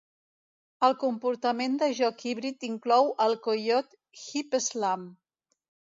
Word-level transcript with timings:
El 0.87 0.95
comportament 1.03 1.75
de 1.83 1.91
joc 1.99 2.25
híbrid 2.29 2.67
inclou 2.71 3.13
el 3.27 3.37
coiot 3.49 3.95
"hip-slam". 4.23 5.05